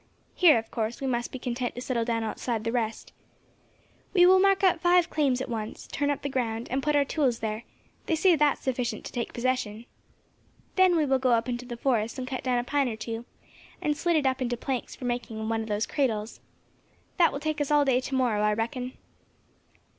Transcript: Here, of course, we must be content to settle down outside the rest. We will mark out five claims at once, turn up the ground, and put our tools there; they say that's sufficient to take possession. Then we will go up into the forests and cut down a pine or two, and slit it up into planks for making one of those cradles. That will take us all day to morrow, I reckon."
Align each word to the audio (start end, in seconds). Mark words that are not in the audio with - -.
Here, 0.33 0.57
of 0.57 0.71
course, 0.71 0.99
we 0.99 1.05
must 1.05 1.31
be 1.31 1.37
content 1.37 1.75
to 1.75 1.81
settle 1.81 2.05
down 2.05 2.23
outside 2.23 2.63
the 2.63 2.71
rest. 2.71 3.13
We 4.15 4.25
will 4.25 4.39
mark 4.39 4.63
out 4.63 4.81
five 4.81 5.11
claims 5.11 5.41
at 5.41 5.47
once, 5.47 5.85
turn 5.91 6.09
up 6.09 6.23
the 6.23 6.27
ground, 6.29 6.67
and 6.71 6.81
put 6.81 6.95
our 6.95 7.05
tools 7.05 7.37
there; 7.37 7.65
they 8.07 8.15
say 8.15 8.35
that's 8.35 8.61
sufficient 8.61 9.05
to 9.05 9.11
take 9.11 9.31
possession. 9.31 9.85
Then 10.75 10.97
we 10.97 11.05
will 11.05 11.19
go 11.19 11.33
up 11.33 11.47
into 11.47 11.65
the 11.67 11.77
forests 11.77 12.17
and 12.17 12.27
cut 12.27 12.41
down 12.43 12.57
a 12.57 12.63
pine 12.63 12.89
or 12.89 12.95
two, 12.95 13.25
and 13.79 13.95
slit 13.95 14.15
it 14.15 14.25
up 14.25 14.41
into 14.41 14.57
planks 14.57 14.95
for 14.95 15.05
making 15.05 15.47
one 15.47 15.61
of 15.61 15.67
those 15.67 15.85
cradles. 15.85 16.39
That 17.17 17.31
will 17.31 17.39
take 17.39 17.61
us 17.61 17.69
all 17.69 17.85
day 17.85 17.99
to 17.99 18.15
morrow, 18.15 18.41
I 18.41 18.53
reckon." 18.53 18.93